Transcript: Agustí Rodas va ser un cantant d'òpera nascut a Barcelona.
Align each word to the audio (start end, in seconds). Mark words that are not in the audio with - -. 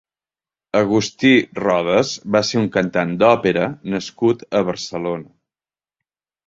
Agustí 0.79 1.33
Rodas 1.59 2.13
va 2.37 2.43
ser 2.49 2.59
un 2.63 2.67
cantant 2.79 3.15
d'òpera 3.21 3.69
nascut 3.97 4.45
a 4.61 4.67
Barcelona. 4.73 5.33